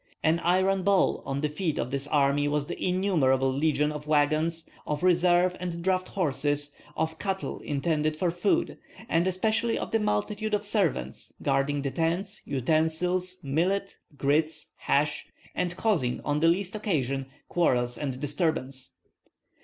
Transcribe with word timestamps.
An 0.23 0.39
iron 0.39 0.81
ball 0.81 1.21
on 1.27 1.41
the 1.41 1.47
feet 1.47 1.77
of 1.77 1.91
this 1.91 2.07
army 2.07 2.47
was 2.47 2.65
the 2.65 2.83
innumerable 2.83 3.53
legion 3.53 3.91
of 3.91 4.07
wagons, 4.07 4.67
of 4.87 5.03
reserve 5.03 5.55
and 5.59 5.83
draft 5.83 6.07
horses, 6.07 6.71
of 6.97 7.19
cattle 7.19 7.59
intended 7.59 8.17
for 8.17 8.31
food, 8.31 8.79
and 9.07 9.27
especially 9.27 9.77
of 9.77 9.91
the 9.91 9.99
multitude 9.99 10.55
of 10.55 10.65
servants 10.65 11.31
guarding 11.43 11.83
the 11.83 11.91
tents, 11.91 12.41
utensils, 12.45 13.37
millet, 13.43 13.99
grits, 14.17 14.71
hash, 14.75 15.27
and 15.53 15.77
causing 15.77 16.19
on 16.21 16.39
the 16.39 16.47
least 16.47 16.75
occasion 16.75 17.27
quarrels 17.47 17.95
and 17.95 18.19
disturbance. 18.19 18.93